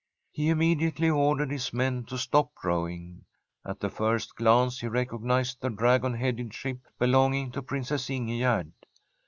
[0.31, 3.25] He immediately ordered his men to stop rowing.
[3.63, 8.71] At the first glance he recognised the dragon headed ship belonginp^ to Princess Ingegerd.